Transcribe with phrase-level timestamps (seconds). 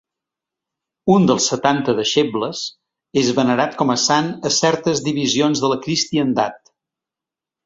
[1.15, 2.61] Un dels Setanta deixebles,
[3.23, 6.59] és venerat com a sant a certes divisions de la cristiandat.